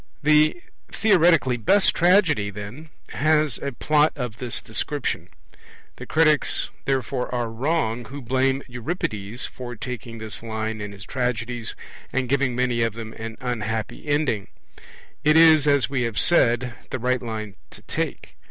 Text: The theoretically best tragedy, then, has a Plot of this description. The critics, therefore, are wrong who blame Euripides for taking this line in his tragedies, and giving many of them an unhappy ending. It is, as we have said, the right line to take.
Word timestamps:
The 0.23 0.59
theoretically 0.91 1.57
best 1.57 1.93
tragedy, 1.93 2.49
then, 2.49 2.89
has 3.09 3.59
a 3.59 3.71
Plot 3.71 4.11
of 4.15 4.39
this 4.39 4.59
description. 4.59 5.29
The 5.97 6.07
critics, 6.07 6.69
therefore, 6.85 7.29
are 7.31 7.51
wrong 7.51 8.05
who 8.05 8.19
blame 8.19 8.63
Euripides 8.67 9.45
for 9.45 9.75
taking 9.75 10.17
this 10.17 10.41
line 10.41 10.81
in 10.81 10.91
his 10.91 11.05
tragedies, 11.05 11.75
and 12.11 12.27
giving 12.27 12.55
many 12.55 12.81
of 12.81 12.93
them 12.93 13.13
an 13.13 13.37
unhappy 13.41 14.07
ending. 14.07 14.47
It 15.23 15.37
is, 15.37 15.67
as 15.67 15.87
we 15.87 16.01
have 16.01 16.17
said, 16.17 16.73
the 16.89 16.97
right 16.97 17.21
line 17.21 17.53
to 17.69 17.83
take. 17.83 18.37